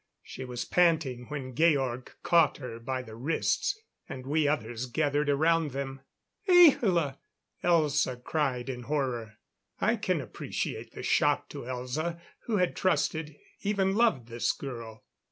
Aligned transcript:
She 0.23 0.45
was 0.45 0.65
panting 0.65 1.25
when 1.29 1.53
Georg 1.53 2.09
caught 2.23 2.57
her 2.57 2.79
by 2.79 3.03
the 3.03 3.15
wrists, 3.15 3.79
and 4.09 4.25
we 4.25 4.47
others 4.47 4.87
gathered 4.87 5.29
around 5.29 5.73
them. 5.73 6.01
"Ahla!" 6.49 7.19
Elza 7.63 8.23
cried 8.23 8.67
in 8.67 8.81
horror. 8.81 9.37
I 9.79 9.97
can 9.97 10.19
appreciate 10.19 10.93
the 10.93 11.03
shock 11.03 11.49
to 11.49 11.65
Elza, 11.67 12.19
who 12.47 12.57
had 12.57 12.75
trusted, 12.75 13.35
even 13.61 13.93
loved 13.93 14.27
this 14.27 14.51
girl. 14.53 15.03